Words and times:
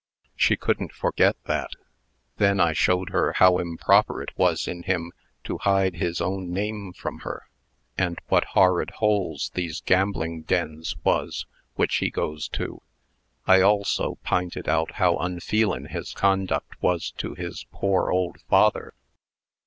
She 0.35 0.57
couldn't 0.57 0.91
forget 0.93 1.35
that. 1.45 1.73
Then 2.37 2.59
I 2.59 2.73
showed 2.73 3.11
her 3.11 3.33
how 3.33 3.59
improper 3.59 4.19
it 4.23 4.35
was 4.35 4.67
in 4.67 4.81
him 4.81 5.11
to 5.43 5.59
hide 5.59 5.97
his 5.97 6.19
own 6.19 6.51
name 6.51 6.91
from 6.91 7.19
her, 7.19 7.47
and 7.99 8.17
what 8.27 8.45
horrid 8.57 8.89
holes 8.97 9.51
these 9.53 9.79
gambling 9.81 10.41
dens 10.41 10.95
was 11.03 11.45
which 11.75 11.97
he 11.97 12.09
goes 12.09 12.47
to. 12.49 12.81
I 13.45 13.61
also 13.61 14.17
p'inted 14.25 14.67
out 14.67 14.93
how 14.93 15.17
unfeelin' 15.17 15.89
his 15.91 16.13
conduct 16.13 16.81
was 16.81 17.11
to 17.19 17.35
his 17.35 17.67
poor 17.71 18.09
old 18.09 18.41
father." 18.49 18.95